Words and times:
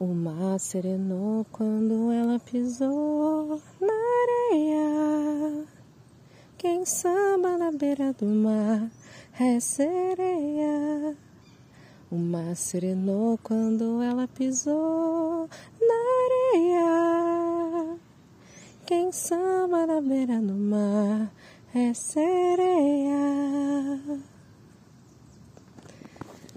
O 0.00 0.06
mar 0.06 0.60
serenou 0.60 1.44
quando 1.50 2.12
ela 2.12 2.38
pisou 2.38 3.60
na 3.80 3.92
areia. 4.22 5.66
Quem 6.56 6.86
samba 6.86 7.58
na 7.58 7.72
beira 7.72 8.12
do 8.12 8.26
mar 8.26 8.88
é 9.40 9.58
sereia. 9.58 11.16
O 12.12 12.16
mar 12.16 12.54
serenou 12.54 13.40
quando 13.42 14.00
ela 14.00 14.28
pisou 14.28 15.50
na 15.80 15.94
areia. 16.54 17.98
Quem 18.86 19.10
samba 19.10 19.84
na 19.84 20.00
beira 20.00 20.40
do 20.40 20.54
mar 20.54 21.28
é 21.74 21.92
sereia. 21.92 23.18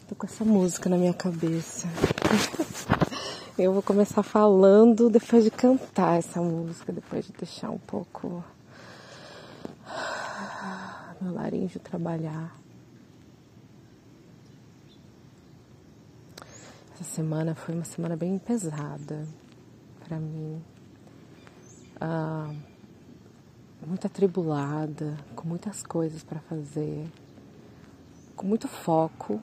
Tô 0.08 0.14
com 0.14 0.28
essa 0.28 0.46
música 0.46 0.88
na 0.88 0.98
minha 0.98 1.14
cabeça. 1.16 1.88
Eu 3.64 3.74
vou 3.74 3.84
começar 3.84 4.24
falando 4.24 5.08
depois 5.08 5.44
de 5.44 5.52
cantar 5.52 6.18
essa 6.18 6.42
música, 6.42 6.92
depois 6.92 7.28
de 7.28 7.34
deixar 7.34 7.70
um 7.70 7.78
pouco 7.78 8.44
meu 11.22 11.32
laringe 11.32 11.78
trabalhar. 11.78 12.58
Essa 16.96 17.04
semana 17.04 17.54
foi 17.54 17.76
uma 17.76 17.84
semana 17.84 18.16
bem 18.16 18.40
pesada 18.40 19.28
para 20.04 20.18
mim. 20.18 20.60
Ah, 22.00 22.52
muito 23.86 24.08
atribulada, 24.08 25.16
com 25.36 25.48
muitas 25.48 25.84
coisas 25.84 26.24
para 26.24 26.40
fazer, 26.40 27.08
com 28.36 28.48
muito 28.48 28.68
foco 28.68 29.40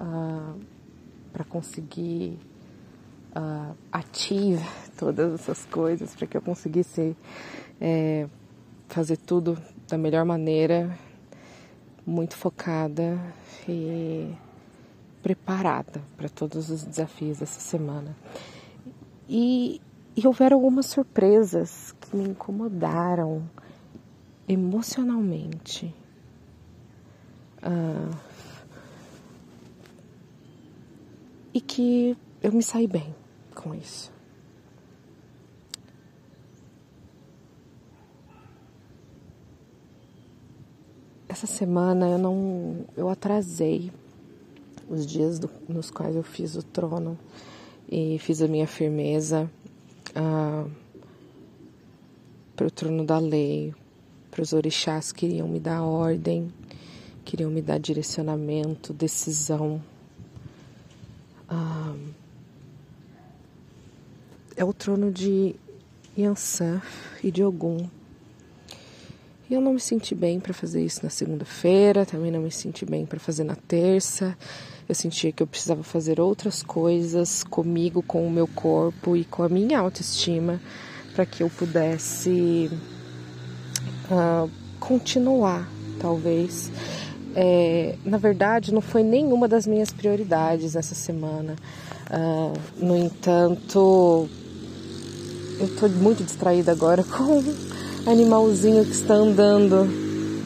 ah, 0.00 0.56
para 1.32 1.44
conseguir 1.44 2.50
uh, 3.36 3.76
ative 3.90 4.64
todas 4.96 5.34
essas 5.34 5.64
coisas 5.66 6.14
para 6.14 6.26
que 6.26 6.36
eu 6.36 6.42
conseguisse 6.42 7.16
é, 7.80 8.28
fazer 8.88 9.16
tudo 9.16 9.58
da 9.88 9.98
melhor 9.98 10.24
maneira, 10.24 10.96
muito 12.06 12.36
focada 12.36 13.18
e 13.68 14.32
preparada 15.22 16.02
para 16.16 16.28
todos 16.28 16.70
os 16.70 16.84
desafios 16.84 17.38
dessa 17.38 17.60
semana. 17.60 18.16
E, 19.28 19.80
e 20.16 20.26
houveram 20.26 20.56
algumas 20.56 20.86
surpresas 20.86 21.94
que 22.00 22.16
me 22.16 22.28
incomodaram 22.30 23.48
emocionalmente. 24.48 25.94
Uh, 27.62 28.16
e 31.54 31.60
que 31.60 32.16
eu 32.42 32.50
me 32.52 32.62
saí 32.62 32.88
bem 32.88 33.14
com 33.52 33.74
isso. 33.74 34.12
Essa 41.28 41.46
semana 41.46 42.08
eu 42.08 42.18
não, 42.18 42.84
eu 42.96 43.08
atrasei 43.08 43.90
os 44.88 45.06
dias 45.06 45.38
do, 45.38 45.48
nos 45.66 45.90
quais 45.90 46.14
eu 46.14 46.22
fiz 46.22 46.56
o 46.56 46.62
trono 46.62 47.18
e 47.90 48.18
fiz 48.18 48.42
a 48.42 48.48
minha 48.48 48.66
firmeza 48.66 49.50
ah, 50.14 50.66
para 52.54 52.66
o 52.66 52.70
trono 52.70 53.04
da 53.04 53.18
lei, 53.18 53.74
para 54.30 54.42
os 54.42 54.52
orixás 54.52 55.10
que 55.10 55.26
queriam 55.26 55.48
me 55.48 55.58
dar 55.58 55.82
ordem, 55.82 56.52
queriam 57.24 57.50
me 57.50 57.62
dar 57.62 57.78
direcionamento, 57.78 58.92
decisão. 58.92 59.82
Ah, 61.48 61.94
é 64.62 64.64
o 64.64 64.72
trono 64.72 65.10
de 65.10 65.56
Yansan 66.16 66.80
e 67.20 67.32
de 67.32 67.42
Ogum. 67.42 67.88
E 69.50 69.54
eu 69.54 69.60
não 69.60 69.74
me 69.74 69.80
senti 69.80 70.14
bem 70.14 70.38
para 70.38 70.54
fazer 70.54 70.84
isso 70.84 71.00
na 71.02 71.10
segunda-feira, 71.10 72.06
também 72.06 72.30
não 72.30 72.40
me 72.40 72.50
senti 72.50 72.84
bem 72.86 73.04
para 73.04 73.18
fazer 73.18 73.42
na 73.42 73.56
terça. 73.56 74.38
Eu 74.88 74.94
sentia 74.94 75.32
que 75.32 75.42
eu 75.42 75.48
precisava 75.48 75.82
fazer 75.82 76.20
outras 76.20 76.62
coisas 76.62 77.42
comigo, 77.42 78.04
com 78.04 78.24
o 78.24 78.30
meu 78.30 78.46
corpo 78.46 79.16
e 79.16 79.24
com 79.24 79.42
a 79.42 79.48
minha 79.48 79.80
autoestima 79.80 80.60
para 81.12 81.26
que 81.26 81.42
eu 81.42 81.50
pudesse 81.50 82.70
uh, 84.12 84.48
continuar, 84.78 85.68
talvez. 86.00 86.70
É, 87.34 87.96
na 88.04 88.16
verdade, 88.16 88.72
não 88.72 88.80
foi 88.80 89.02
nenhuma 89.02 89.48
das 89.48 89.66
minhas 89.66 89.90
prioridades 89.90 90.76
essa 90.76 90.94
semana. 90.94 91.56
Uh, 92.08 92.56
no 92.76 92.96
entanto, 92.96 94.28
eu 95.62 95.76
tô 95.76 95.88
muito 95.88 96.24
distraída 96.24 96.72
agora 96.72 97.04
com 97.06 97.38
um 97.38 98.10
animalzinho 98.10 98.84
que 98.84 98.90
está 98.90 99.14
andando, 99.14 99.86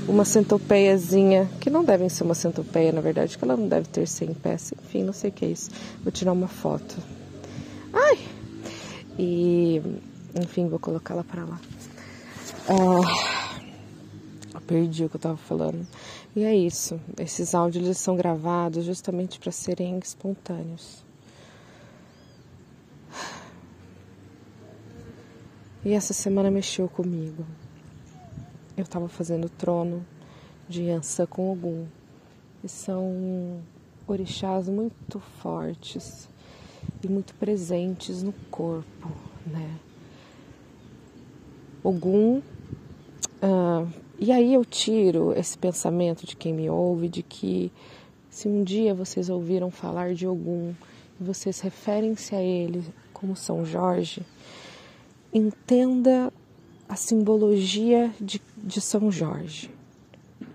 uma 0.06 0.27
centopeiazinha, 0.27 1.49
que 1.59 1.71
não 1.71 1.82
devem 1.82 2.09
ser 2.10 2.22
uma 2.22 2.34
centopeia, 2.34 2.93
na 2.93 3.00
verdade, 3.00 3.37
que 3.38 3.43
ela 3.43 3.56
não 3.56 3.66
deve 3.66 3.88
ter 3.88 4.06
100 4.06 4.34
pés, 4.34 4.75
enfim, 4.84 5.03
não 5.03 5.15
sei 5.15 5.31
o 5.31 5.32
que 5.32 5.47
é 5.47 5.49
isso. 5.49 5.71
Vou 6.03 6.12
tirar 6.12 6.32
uma 6.32 6.49
foto. 6.49 6.94
Ai! 7.94 8.19
E, 9.19 9.81
enfim, 10.34 10.69
vou 10.69 10.78
colocá-la 10.78 11.25
para 11.25 11.47
lá. 11.47 11.59
Ah, 12.69 14.60
perdi 14.66 15.04
o 15.04 15.09
que 15.09 15.16
eu 15.16 15.21
tava 15.21 15.37
falando. 15.38 15.87
E 16.34 16.44
é 16.44 16.54
isso. 16.54 17.00
Esses 17.19 17.54
áudios 17.54 17.97
são 17.97 18.16
gravados 18.16 18.84
justamente 18.84 19.38
para 19.38 19.50
serem 19.50 19.98
espontâneos. 19.98 21.05
E 25.86 25.92
essa 25.92 26.12
semana 26.12 26.50
mexeu 26.50 26.88
comigo. 26.88 27.47
Eu 28.76 28.82
estava 28.82 29.08
fazendo 29.08 29.44
o 29.44 29.48
trono 29.48 30.04
de 30.69 30.82
Yansan 30.82 31.26
com 31.26 31.52
Ogum. 31.52 31.86
E 32.64 32.69
são 32.69 33.60
orixás 34.04 34.69
muito 34.69 35.20
fortes 35.41 36.28
e 37.04 37.06
muito 37.06 37.36
presentes 37.36 38.20
no 38.20 38.32
corpo, 38.50 39.12
né? 39.47 39.78
Ogum. 41.84 42.42
Ah, 43.41 43.86
e 44.18 44.32
aí 44.32 44.54
eu 44.54 44.64
tiro 44.64 45.38
esse 45.38 45.56
pensamento 45.56 46.26
de 46.26 46.34
quem 46.34 46.53
me 46.53 46.68
ouve 46.68 47.08
de 47.08 47.22
que 47.22 47.70
se 48.28 48.48
um 48.48 48.64
dia 48.64 48.92
vocês 48.92 49.30
ouviram 49.30 49.70
falar 49.70 50.14
de 50.14 50.26
Ogum 50.26 50.74
e 51.20 51.22
vocês 51.22 51.60
referem-se 51.60 52.34
a 52.34 52.42
ele 52.42 52.82
como 53.12 53.36
São 53.36 53.64
Jorge, 53.64 54.26
entenda 55.36 56.32
a 56.88 56.97
simbologia 56.97 58.12
de, 58.20 58.41
de 58.56 58.80
São 58.80 59.10
Jorge, 59.10 59.70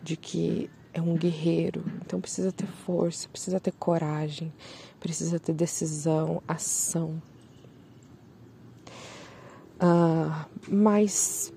de 0.01 0.17
que 0.17 0.69
é 0.93 0.99
um 1.01 1.15
guerreiro, 1.15 1.83
então 2.03 2.19
precisa 2.19 2.51
ter 2.51 2.65
força, 2.65 3.29
precisa 3.29 3.59
ter 3.59 3.71
coragem, 3.73 4.51
precisa 4.99 5.39
ter 5.39 5.53
decisão, 5.53 6.41
ação. 6.47 7.21
Uh, 9.77 10.45
mas 10.67 11.53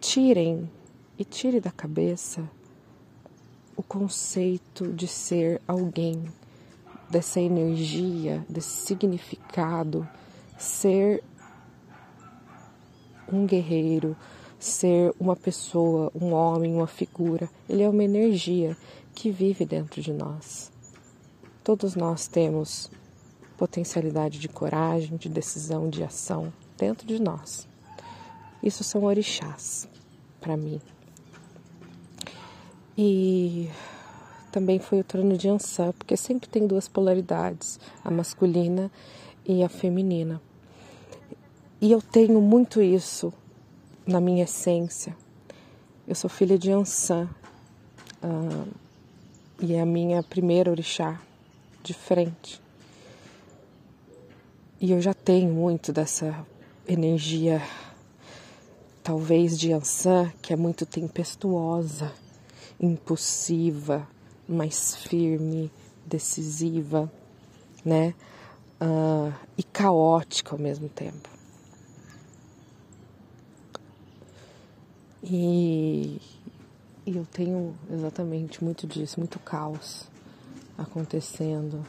tirem 0.00 0.70
e 1.18 1.24
tire 1.24 1.60
da 1.60 1.70
cabeça 1.70 2.48
o 3.76 3.82
conceito 3.82 4.92
de 4.92 5.06
ser 5.06 5.60
alguém, 5.66 6.24
dessa 7.10 7.40
energia, 7.40 8.44
desse 8.48 8.86
significado, 8.86 10.08
ser 10.56 11.22
um 13.32 13.46
guerreiro, 13.46 14.16
ser 14.58 15.12
uma 15.18 15.34
pessoa, 15.34 16.12
um 16.14 16.32
homem, 16.32 16.74
uma 16.74 16.86
figura. 16.86 17.48
Ele 17.68 17.82
é 17.82 17.88
uma 17.88 18.04
energia 18.04 18.76
que 19.14 19.30
vive 19.30 19.64
dentro 19.64 20.00
de 20.00 20.12
nós. 20.12 20.70
Todos 21.64 21.94
nós 21.94 22.26
temos 22.28 22.90
potencialidade 23.56 24.38
de 24.38 24.48
coragem, 24.48 25.16
de 25.16 25.28
decisão, 25.28 25.88
de 25.88 26.02
ação 26.02 26.52
dentro 26.76 27.06
de 27.06 27.20
nós. 27.20 27.68
Isso 28.62 28.84
são 28.84 29.04
orixás 29.04 29.88
para 30.40 30.56
mim. 30.56 30.80
E 32.96 33.68
também 34.50 34.78
foi 34.78 35.00
o 35.00 35.04
trono 35.04 35.36
de 35.36 35.48
Ansã, 35.48 35.92
porque 35.92 36.16
sempre 36.16 36.48
tem 36.48 36.66
duas 36.66 36.86
polaridades, 36.86 37.80
a 38.04 38.10
masculina 38.10 38.90
e 39.46 39.62
a 39.62 39.68
feminina. 39.68 40.40
E 41.82 41.90
eu 41.90 42.00
tenho 42.00 42.40
muito 42.40 42.80
isso 42.80 43.34
na 44.06 44.20
minha 44.20 44.44
essência. 44.44 45.16
Eu 46.06 46.14
sou 46.14 46.30
filha 46.30 46.56
de 46.56 46.70
Ansan 46.70 47.28
uh, 48.22 48.68
e 49.60 49.74
é 49.74 49.80
a 49.80 49.84
minha 49.84 50.22
primeira 50.22 50.70
orixá 50.70 51.20
de 51.82 51.92
frente. 51.92 52.62
E 54.80 54.92
eu 54.92 55.00
já 55.00 55.12
tenho 55.12 55.52
muito 55.52 55.92
dessa 55.92 56.46
energia, 56.86 57.60
talvez 59.02 59.58
de 59.58 59.72
Ansan, 59.72 60.32
que 60.40 60.52
é 60.52 60.56
muito 60.56 60.86
tempestuosa, 60.86 62.12
impulsiva, 62.80 64.06
mais 64.48 64.94
firme, 64.94 65.68
decisiva, 66.06 67.12
né? 67.84 68.14
uh, 68.80 69.32
e 69.58 69.64
caótica 69.64 70.54
ao 70.54 70.58
mesmo 70.60 70.88
tempo. 70.88 71.31
E, 75.22 76.20
e 77.06 77.16
eu 77.16 77.24
tenho 77.24 77.74
exatamente 77.90 78.62
muito 78.62 78.86
disso, 78.86 79.20
muito 79.20 79.38
caos 79.38 80.08
acontecendo 80.76 81.84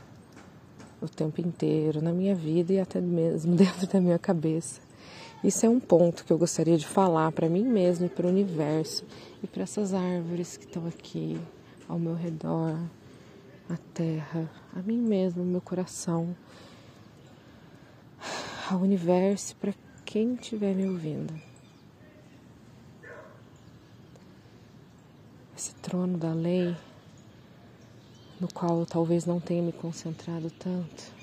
o 1.02 1.10
tempo 1.10 1.42
inteiro 1.42 2.02
na 2.02 2.14
minha 2.14 2.36
vida 2.36 2.74
e 2.74 2.80
até 2.80 3.02
mesmo 3.02 3.56
dentro 3.58 3.88
da 3.88 4.00
minha 4.00 4.20
cabeça. 4.20 4.82
Isso 5.44 5.66
é 5.66 5.70
um 5.70 5.80
ponto 5.80 6.24
que 6.24 6.32
eu 6.32 6.38
gostaria 6.38 6.78
de 6.78 6.88
falar 6.88 7.32
para 7.34 7.50
mim 7.50 7.64
mesmo 7.64 8.06
e 8.06 8.10
para 8.10 8.26
o 8.26 8.30
universo 8.30 9.04
e 9.42 9.48
para 9.48 9.64
essas 9.64 9.94
árvores 9.94 10.56
que 10.56 10.66
estão 10.66 10.88
aqui 10.88 11.38
ao 11.90 12.00
meu 12.00 12.16
redor, 12.16 12.78
a 13.70 13.78
terra, 13.94 14.50
a 14.74 14.82
mim 14.82 15.00
mesmo, 15.00 15.44
meu 15.44 15.60
coração, 15.60 16.34
ao 18.72 18.80
universo 18.80 19.56
para 19.58 19.74
quem 20.06 20.36
estiver 20.36 20.74
me 20.74 20.88
ouvindo. 20.88 21.34
Esse 25.58 25.76
trono 25.94 26.18
da 26.18 26.34
lei, 26.34 26.76
no 28.42 28.52
qual 28.52 28.80
eu 28.80 28.86
talvez 28.88 29.28
não 29.28 29.40
tenha 29.40 29.62
me 29.62 29.72
concentrado 29.72 30.50
tanto, 30.50 31.14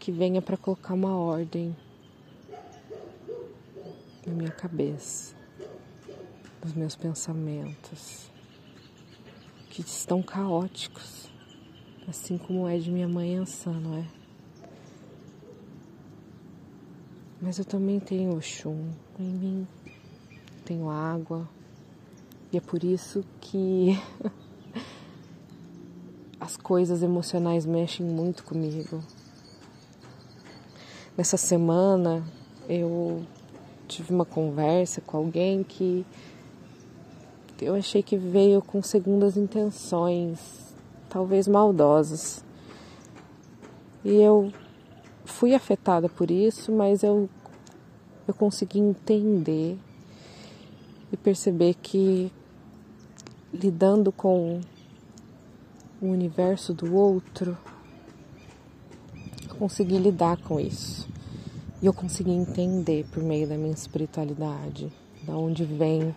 que 0.00 0.10
venha 0.10 0.42
para 0.42 0.56
colocar 0.56 0.94
uma 0.94 1.16
ordem 1.16 1.76
na 4.26 4.34
minha 4.34 4.50
cabeça, 4.50 5.36
nos 6.60 6.72
meus 6.72 6.96
pensamentos 6.96 8.32
que 9.70 9.82
estão 9.82 10.20
caóticos, 10.20 11.30
assim 12.08 12.36
como 12.36 12.66
é 12.66 12.76
de 12.78 12.90
minha 12.90 13.06
mãe 13.06 13.36
Ansan, 13.36 13.78
não 13.78 13.96
é? 13.96 14.08
Mas 17.40 17.60
eu 17.60 17.64
também 17.64 18.00
tenho 18.00 18.36
Oxum 18.36 18.90
em 19.20 19.30
mim, 19.30 19.68
tenho 20.64 20.90
água, 20.90 21.48
e 22.54 22.56
é 22.56 22.60
por 22.60 22.84
isso 22.84 23.24
que 23.40 24.00
as 26.38 26.56
coisas 26.56 27.02
emocionais 27.02 27.66
mexem 27.66 28.06
muito 28.06 28.44
comigo. 28.44 29.02
Nessa 31.16 31.36
semana 31.36 32.24
eu 32.68 33.26
tive 33.88 34.14
uma 34.14 34.24
conversa 34.24 35.00
com 35.00 35.16
alguém 35.16 35.64
que 35.64 36.06
eu 37.60 37.74
achei 37.74 38.04
que 38.04 38.16
veio 38.16 38.62
com 38.62 38.80
segundas 38.80 39.36
intenções, 39.36 40.72
talvez 41.08 41.48
maldosas. 41.48 42.44
E 44.04 44.14
eu 44.14 44.52
fui 45.24 45.54
afetada 45.54 46.08
por 46.08 46.30
isso, 46.30 46.70
mas 46.70 47.02
eu, 47.02 47.28
eu 48.28 48.34
consegui 48.34 48.78
entender 48.78 49.76
e 51.14 51.16
perceber 51.16 51.74
que 51.74 52.30
lidando 53.54 54.10
com 54.10 54.60
o 56.02 56.06
universo 56.06 56.74
do 56.74 56.94
outro, 56.94 57.56
eu 59.48 59.54
consegui 59.54 59.96
lidar 59.98 60.36
com 60.38 60.58
isso. 60.58 61.08
E 61.80 61.86
eu 61.86 61.92
consegui 61.92 62.32
entender 62.32 63.06
por 63.12 63.22
meio 63.22 63.46
da 63.48 63.56
minha 63.56 63.72
espiritualidade, 63.72 64.92
da 65.22 65.36
onde 65.36 65.64
vem 65.64 66.14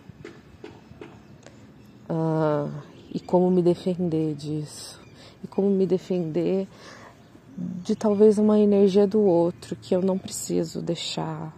uh, 2.08 2.72
e 3.14 3.20
como 3.20 3.50
me 3.50 3.62
defender 3.62 4.34
disso. 4.34 5.00
E 5.44 5.46
como 5.46 5.70
me 5.70 5.86
defender 5.86 6.66
de 7.56 7.94
talvez 7.94 8.38
uma 8.38 8.58
energia 8.58 9.06
do 9.06 9.20
outro 9.20 9.76
que 9.76 9.94
eu 9.94 10.02
não 10.02 10.18
preciso 10.18 10.82
deixar 10.82 11.52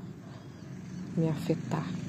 me 1.16 1.28
afetar. 1.28 1.99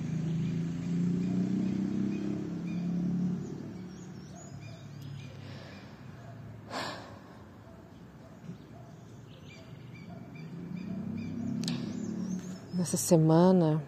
Nessa 12.81 12.97
semana 12.97 13.79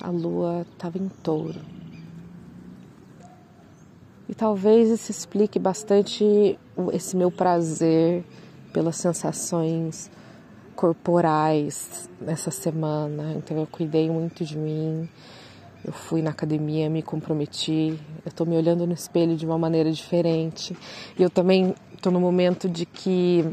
a 0.00 0.08
lua 0.08 0.64
estava 0.72 0.96
em 0.96 1.08
touro. 1.08 1.58
E 4.28 4.34
talvez 4.36 4.88
isso 4.88 5.10
explique 5.10 5.58
bastante 5.58 6.56
esse 6.92 7.16
meu 7.16 7.32
prazer 7.32 8.24
pelas 8.72 8.94
sensações 8.94 10.08
corporais 10.76 12.08
nessa 12.20 12.52
semana. 12.52 13.34
Então 13.36 13.58
eu 13.58 13.66
cuidei 13.66 14.08
muito 14.08 14.44
de 14.44 14.56
mim. 14.56 15.08
Eu 15.84 15.92
fui 15.92 16.22
na 16.22 16.30
academia, 16.30 16.88
me 16.88 17.02
comprometi. 17.02 17.98
Eu 18.24 18.28
estou 18.28 18.46
me 18.46 18.56
olhando 18.56 18.86
no 18.86 18.92
espelho 18.92 19.36
de 19.36 19.44
uma 19.44 19.58
maneira 19.58 19.90
diferente. 19.90 20.76
E 21.18 21.22
eu 21.24 21.30
também 21.30 21.74
estou 21.94 22.12
no 22.12 22.20
momento 22.20 22.68
de 22.68 22.86
que 22.86 23.44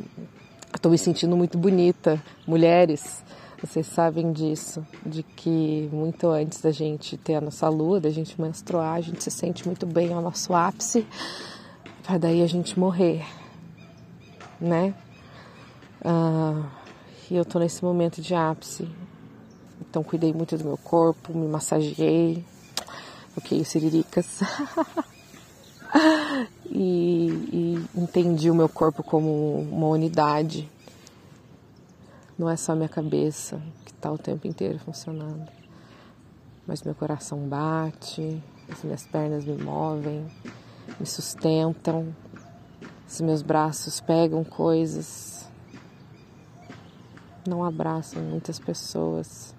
estou 0.72 0.92
me 0.92 1.00
sentindo 1.00 1.36
muito 1.36 1.58
bonita. 1.58 2.22
Mulheres, 2.46 3.24
vocês 3.60 3.88
sabem 3.88 4.32
disso, 4.32 4.86
de 5.04 5.24
que 5.24 5.90
muito 5.92 6.28
antes 6.28 6.62
da 6.62 6.72
gente 6.72 7.18
ter 7.18 7.36
a 7.36 7.42
nossa 7.42 7.68
lua, 7.68 8.00
da 8.00 8.12
gente 8.12 8.40
menstruar, 8.40 8.94
a 8.94 9.02
gente 9.02 9.24
se 9.24 9.32
sente 9.32 9.66
muito 9.66 9.86
bem 9.86 10.14
ao 10.14 10.22
nosso 10.22 10.54
ápice, 10.54 11.08
para 12.04 12.20
daí 12.20 12.44
a 12.44 12.48
gente 12.48 12.80
morrer, 12.80 13.26
né? 14.62 14.94
Ah, 16.06 16.70
e 17.32 17.36
eu 17.36 17.44
tô 17.44 17.58
nesse 17.58 17.84
momento 17.84 18.22
de 18.22 18.36
ápice, 18.36 18.88
então 19.82 20.04
cuidei 20.04 20.32
muito 20.32 20.56
do 20.56 20.64
meu 20.64 20.78
corpo, 20.78 21.36
me 21.36 21.48
massageei, 21.48 22.46
ok, 23.36 23.64
siriricas. 23.66 24.40
e, 26.70 27.28
e 27.52 27.86
entendi 27.96 28.52
o 28.52 28.56
meu 28.56 28.70
corpo 28.70 29.02
como 29.02 29.60
uma 29.62 29.88
unidade 29.88 30.70
não 32.38 32.50
é 32.50 32.56
só 32.56 32.76
minha 32.76 32.88
cabeça 32.88 33.60
que 33.84 33.92
está 33.92 34.12
o 34.12 34.18
tempo 34.18 34.48
inteiro 34.48 34.78
funcionando, 34.78 35.50
mas 36.68 36.84
meu 36.84 36.94
coração 36.94 37.40
bate, 37.48 38.42
as 38.70 38.84
minhas 38.84 39.06
pernas 39.08 39.44
me 39.44 39.58
movem, 39.58 40.28
me 41.00 41.06
sustentam, 41.06 42.16
os 43.08 43.22
meus 43.22 43.42
braços 43.42 44.00
pegam 44.00 44.44
coisas, 44.44 45.50
não 47.48 47.64
abraçam 47.64 48.22
muitas 48.22 48.60
pessoas. 48.60 49.56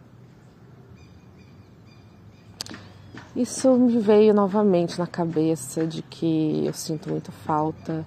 Isso 3.35 3.75
me 3.77 3.99
veio 3.99 4.35
novamente 4.35 4.99
na 4.99 5.07
cabeça 5.07 5.87
de 5.87 6.03
que 6.03 6.65
eu 6.67 6.73
sinto 6.73 7.09
muito 7.09 7.33
falta 7.33 8.07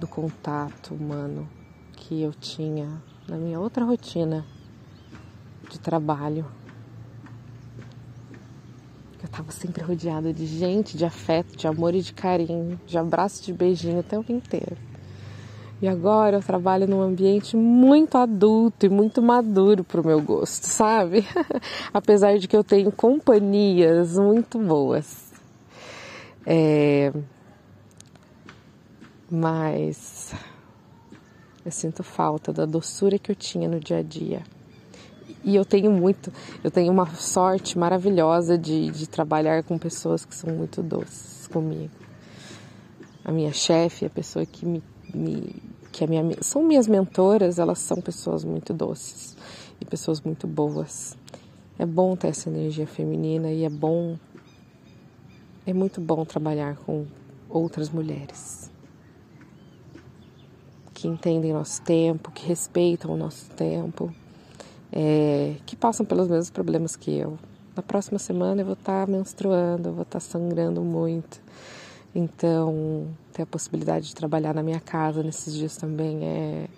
do 0.00 0.06
contato 0.06 0.94
humano 0.94 1.48
que 1.94 2.22
eu 2.22 2.32
tinha 2.32 3.02
na 3.28 3.36
minha 3.36 3.58
outra 3.58 3.84
rotina 3.84 4.44
de 5.70 5.78
trabalho. 5.78 6.46
Eu 9.20 9.26
estava 9.26 9.50
sempre 9.50 9.82
rodeada 9.82 10.32
de 10.32 10.46
gente, 10.46 10.96
de 10.96 11.04
afeto, 11.04 11.56
de 11.56 11.66
amor 11.66 11.94
e 11.94 12.02
de 12.02 12.12
carinho, 12.12 12.80
de 12.86 12.96
abraço, 12.96 13.42
de 13.42 13.52
beijinho 13.52 13.98
o 13.98 14.02
tempo 14.02 14.30
inteiro. 14.30 14.76
E 15.82 15.88
agora 15.88 16.38
eu 16.38 16.42
trabalho 16.42 16.86
num 16.86 17.02
ambiente 17.02 17.56
muito 17.56 18.16
adulto 18.16 18.86
e 18.86 18.88
muito 18.88 19.20
maduro 19.20 19.84
para 19.84 20.00
o 20.00 20.06
meu 20.06 20.22
gosto, 20.22 20.64
sabe? 20.64 21.26
Apesar 21.92 22.38
de 22.38 22.48
que 22.48 22.56
eu 22.56 22.64
tenho 22.64 22.90
companhias 22.90 24.16
muito 24.16 24.58
boas. 24.58 25.32
É... 26.46 27.12
Mas 29.30 30.32
eu 31.66 31.72
sinto 31.72 32.04
falta 32.04 32.52
da 32.52 32.64
doçura 32.64 33.18
que 33.18 33.32
eu 33.32 33.34
tinha 33.34 33.68
no 33.68 33.80
dia 33.80 33.98
a 33.98 34.02
dia. 34.02 34.44
E 35.42 35.56
eu 35.56 35.64
tenho 35.64 35.90
muito, 35.90 36.32
eu 36.62 36.70
tenho 36.70 36.92
uma 36.92 37.12
sorte 37.16 37.76
maravilhosa 37.76 38.56
de, 38.56 38.88
de 38.92 39.08
trabalhar 39.08 39.64
com 39.64 39.76
pessoas 39.76 40.24
que 40.24 40.32
são 40.32 40.54
muito 40.54 40.80
doces 40.80 41.48
comigo. 41.48 41.90
A 43.24 43.32
minha 43.32 43.52
chefe, 43.52 44.06
a 44.06 44.10
pessoa 44.10 44.46
que 44.46 44.64
me, 44.64 44.80
me 45.12 45.60
que 45.90 46.04
é 46.04 46.06
minha, 46.06 46.40
são 46.40 46.62
minhas 46.62 46.86
mentoras, 46.86 47.58
elas 47.58 47.80
são 47.80 48.00
pessoas 48.00 48.44
muito 48.44 48.72
doces 48.72 49.36
e 49.80 49.84
pessoas 49.84 50.20
muito 50.20 50.46
boas. 50.46 51.16
É 51.76 51.84
bom 51.84 52.14
ter 52.14 52.28
essa 52.28 52.48
energia 52.48 52.86
feminina 52.86 53.50
e 53.50 53.64
é 53.64 53.70
bom, 53.70 54.16
é 55.66 55.72
muito 55.72 56.00
bom 56.00 56.24
trabalhar 56.24 56.76
com 56.76 57.06
outras 57.48 57.90
mulheres 57.90 58.70
que 60.96 61.06
entendem 61.06 61.52
nosso 61.52 61.82
tempo, 61.82 62.30
que 62.30 62.46
respeitam 62.46 63.12
o 63.12 63.18
nosso 63.18 63.50
tempo, 63.50 64.10
é, 64.90 65.56
que 65.66 65.76
passam 65.76 66.06
pelos 66.06 66.26
mesmos 66.26 66.48
problemas 66.48 66.96
que 66.96 67.14
eu. 67.14 67.38
Na 67.76 67.82
próxima 67.82 68.18
semana 68.18 68.62
eu 68.62 68.64
vou 68.64 68.72
estar 68.72 69.06
menstruando, 69.06 69.90
eu 69.90 69.92
vou 69.92 70.04
estar 70.04 70.20
sangrando 70.20 70.80
muito. 70.80 71.38
Então, 72.14 73.08
ter 73.30 73.42
a 73.42 73.46
possibilidade 73.46 74.06
de 74.06 74.14
trabalhar 74.14 74.54
na 74.54 74.62
minha 74.62 74.80
casa 74.80 75.22
nesses 75.22 75.52
dias 75.52 75.76
também 75.76 76.24
é, 76.24 76.68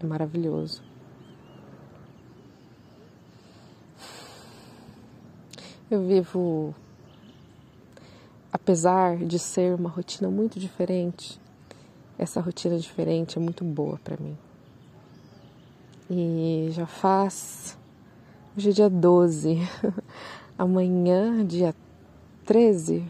é 0.00 0.06
maravilhoso. 0.06 0.82
Eu 5.90 6.06
vivo, 6.06 6.74
apesar 8.50 9.18
de 9.18 9.38
ser 9.38 9.74
uma 9.74 9.90
rotina 9.90 10.30
muito 10.30 10.58
diferente, 10.58 11.39
essa 12.20 12.38
rotina 12.38 12.78
diferente 12.78 13.38
é 13.38 13.40
muito 13.40 13.64
boa 13.64 13.98
para 14.04 14.18
mim. 14.18 14.36
E 16.10 16.68
já 16.70 16.86
faz. 16.86 17.78
Hoje 18.54 18.68
é 18.68 18.72
dia 18.72 18.90
12. 18.90 19.56
Amanhã, 20.58 21.46
dia 21.46 21.74
13, 22.44 23.02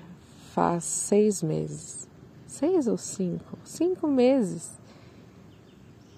faz 0.52 0.84
seis 0.84 1.42
meses. 1.42 2.08
Seis 2.46 2.86
ou 2.86 2.96
cinco? 2.96 3.58
Cinco 3.64 4.06
meses 4.06 4.78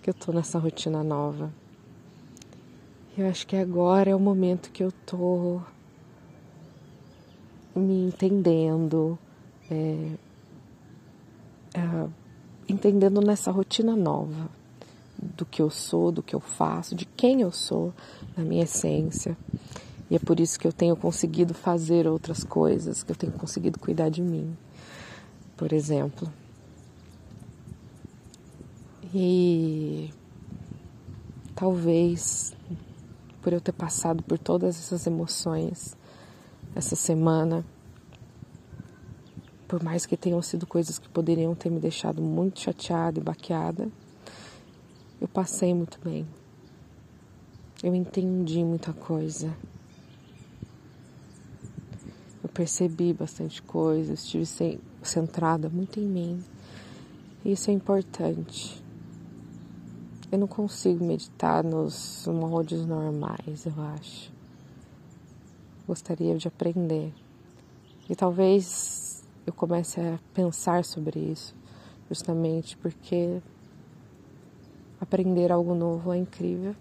que 0.03 0.11
eu 0.11 0.15
tô 0.15 0.31
nessa 0.31 0.59
rotina 0.59 1.03
nova. 1.03 1.51
Eu 3.17 3.27
acho 3.27 3.47
que 3.47 3.57
agora 3.57 4.11
é 4.11 4.15
o 4.15 4.21
momento 4.21 4.71
que 4.71 4.85
eu 4.85 4.93
tô 5.07 5.63
me 7.75 8.05
entendendo, 8.05 9.19
é, 9.71 10.13
é, 11.75 12.09
entendendo 12.69 13.21
nessa 13.21 13.51
rotina 13.51 13.95
nova 13.97 14.49
do 15.19 15.45
que 15.45 15.63
eu 15.63 15.71
sou, 15.71 16.11
do 16.11 16.23
que 16.23 16.35
eu 16.35 16.41
faço, 16.41 16.95
de 16.95 17.05
quem 17.05 17.43
eu 17.43 17.53
sou, 17.53 17.93
na 18.37 18.43
minha 18.43 18.65
essência. 18.65 19.37
E 20.11 20.17
é 20.17 20.19
por 20.19 20.41
isso 20.41 20.59
que 20.59 20.67
eu 20.67 20.73
tenho 20.73 20.97
conseguido 20.97 21.55
fazer 21.55 22.07
outras 22.07 22.45
coisas, 22.45 23.03
que 23.03 23.13
eu 23.13 23.17
tenho 23.17 23.33
conseguido 23.33 23.79
cuidar 23.79 24.09
de 24.09 24.21
mim, 24.21 24.57
por 25.57 25.73
exemplo. 25.73 26.29
E 29.15 30.11
talvez 31.55 32.55
por 33.41 33.53
eu 33.53 33.61
ter 33.61 33.73
passado 33.73 34.23
por 34.23 34.39
todas 34.39 34.79
essas 34.79 35.07
emoções 35.07 35.97
essa 36.75 36.97
semana, 36.97 37.65
por 39.73 39.83
mais 39.83 40.05
que 40.05 40.19
tenham 40.19 40.43
sido 40.43 40.67
coisas 40.67 40.99
que 40.99 41.09
poderiam 41.09 41.55
ter 41.55 41.71
me 41.71 41.81
deixado 41.81 42.21
muito 42.21 42.61
chateada 42.61 43.19
e 43.19 43.23
baqueada, 43.23 43.89
eu 45.19 45.27
passei 45.27 45.73
muito 45.73 45.99
bem. 46.05 46.27
Eu 47.83 47.95
entendi 47.95 48.63
muita 48.63 48.93
coisa. 48.93 49.51
Eu 52.43 52.51
percebi 52.51 53.15
bastante 53.15 53.63
coisa, 53.63 54.13
estive 54.13 54.79
centrada 55.03 55.71
muito 55.71 55.99
em 55.99 56.05
mim. 56.05 56.45
Isso 57.43 57.71
é 57.71 57.73
importante. 57.73 58.79
Eu 60.31 60.39
não 60.39 60.47
consigo 60.47 61.03
meditar 61.03 61.65
nos 61.65 62.27
moldes 62.27 62.85
normais, 62.85 63.65
eu 63.65 63.83
acho. 63.97 64.31
Gostaria 65.89 66.37
de 66.37 66.47
aprender. 66.47 67.11
E 68.07 68.15
talvez 68.15 69.12
eu 69.47 69.53
comece 69.53 70.01
a 70.01 70.19
pensar 70.33 70.85
sobre 70.85 71.19
isso, 71.21 71.55
justamente 72.09 72.77
porque 72.77 73.41
aprender 75.01 75.51
algo 75.51 75.75
novo 75.75 76.13
é 76.13 76.19
incrível. 76.19 76.75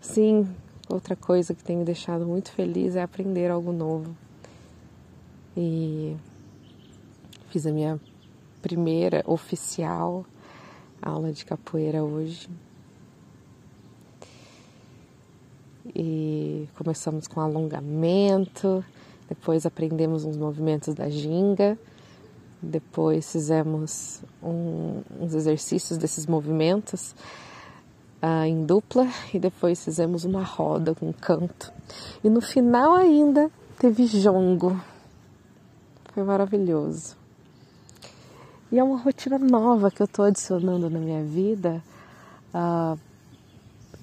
Sim, 0.00 0.48
outra 0.88 1.16
coisa 1.16 1.54
que 1.54 1.62
tem 1.62 1.76
me 1.76 1.84
deixado 1.84 2.26
muito 2.26 2.52
feliz 2.52 2.96
é 2.96 3.02
aprender 3.02 3.50
algo 3.50 3.72
novo. 3.72 4.16
E 5.56 6.16
fiz 7.50 7.66
a 7.66 7.72
minha 7.72 8.00
primeira 8.62 9.22
oficial 9.26 10.24
aula 11.00 11.32
de 11.32 11.44
capoeira 11.44 12.02
hoje. 12.02 12.48
E 15.94 16.68
começamos 16.76 17.26
com 17.26 17.40
alongamento, 17.40 18.84
depois 19.28 19.66
aprendemos 19.66 20.24
uns 20.24 20.36
movimentos 20.36 20.94
da 20.94 21.08
ginga 21.08 21.78
depois 22.60 23.30
fizemos 23.30 24.22
um, 24.42 25.02
uns 25.20 25.34
exercícios 25.34 25.96
desses 25.96 26.26
movimentos 26.26 27.14
uh, 28.20 28.44
em 28.44 28.64
dupla 28.64 29.06
e 29.32 29.38
depois 29.38 29.84
fizemos 29.84 30.24
uma 30.24 30.42
roda 30.42 30.94
com 30.94 31.12
canto. 31.12 31.72
E 32.22 32.28
no 32.28 32.40
final 32.40 32.94
ainda 32.94 33.50
teve 33.78 34.06
jongo. 34.06 34.80
Foi 36.12 36.24
maravilhoso. 36.24 37.16
E 38.72 38.78
é 38.78 38.82
uma 38.82 38.98
rotina 38.98 39.38
nova 39.38 39.90
que 39.90 40.02
eu 40.02 40.06
estou 40.06 40.24
adicionando 40.24 40.90
na 40.90 40.98
minha 40.98 41.22
vida. 41.22 41.82
Uh, 42.52 42.98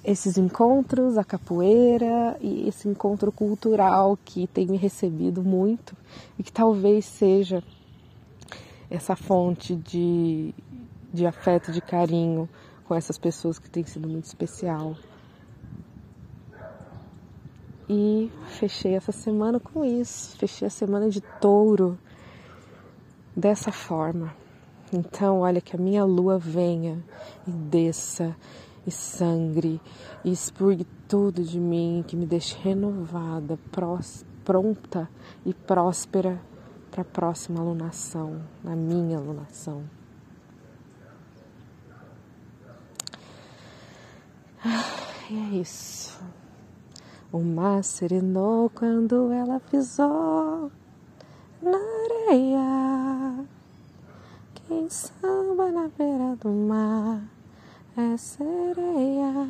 esses 0.06 0.38
encontros, 0.38 1.18
a 1.18 1.24
capoeira 1.24 2.36
e 2.40 2.68
esse 2.68 2.88
encontro 2.88 3.32
cultural 3.32 4.16
que 4.24 4.46
tem 4.46 4.64
me 4.64 4.76
recebido 4.76 5.42
muito 5.42 5.96
e 6.38 6.44
que 6.44 6.52
talvez 6.52 7.04
seja 7.04 7.60
essa 8.88 9.16
fonte 9.16 9.74
de, 9.74 10.54
de 11.12 11.26
afeto, 11.26 11.72
de 11.72 11.80
carinho 11.80 12.48
com 12.84 12.94
essas 12.94 13.18
pessoas 13.18 13.58
que 13.58 13.68
tem 13.68 13.82
sido 13.82 14.08
muito 14.08 14.26
especial. 14.26 14.96
E 17.88 18.30
fechei 18.46 18.94
essa 18.94 19.10
semana 19.10 19.58
com 19.58 19.84
isso, 19.84 20.36
fechei 20.38 20.68
a 20.68 20.70
semana 20.70 21.10
de 21.10 21.20
touro 21.20 21.98
dessa 23.34 23.72
forma. 23.72 24.32
Então, 24.92 25.40
olha 25.40 25.60
que 25.60 25.74
a 25.74 25.78
minha 25.78 26.04
lua 26.04 26.38
venha 26.38 27.02
e 27.44 27.50
desça 27.50 28.36
e 28.86 28.90
sangre 28.90 29.80
e 30.24 30.30
expurgue 30.30 30.86
tudo 31.08 31.42
de 31.42 31.58
mim, 31.58 32.04
que 32.06 32.16
me 32.16 32.24
deixe 32.24 32.56
renovada, 32.62 33.58
prós, 33.72 34.24
pronta 34.44 35.08
e 35.44 35.52
próspera 35.52 36.40
para 36.90 37.02
a 37.02 37.04
próxima 37.04 37.60
alunação, 37.60 38.40
na 38.62 38.76
minha 38.76 39.18
alunação. 39.18 39.84
E 45.28 45.36
é 45.36 45.60
isso. 45.60 46.16
O 47.32 47.40
mar 47.40 47.82
serenou 47.82 48.70
quando 48.70 49.32
ela 49.32 49.58
pisou 49.58 50.70
na 51.60 51.78
areia. 52.28 53.44
Quem 54.54 54.88
samba 54.88 55.72
na 55.72 55.88
beira 55.88 56.36
do 56.36 56.48
mar 56.48 57.35
é 57.96 58.16
sereia. 58.18 59.48